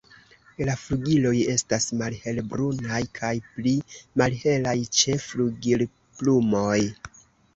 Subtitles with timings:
[0.67, 3.73] La flugiloj estas malhelbrunaj kaj pli
[4.21, 6.79] malhelaj ĉe flugilplumoj.